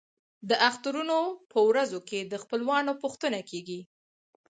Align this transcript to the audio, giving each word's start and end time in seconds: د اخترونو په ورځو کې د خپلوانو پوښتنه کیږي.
د 0.49 0.51
اخترونو 0.69 1.19
په 1.51 1.59
ورځو 1.69 1.99
کې 2.09 2.19
د 2.31 2.33
خپلوانو 2.43 2.91
پوښتنه 3.03 3.39
کیږي. 3.49 3.79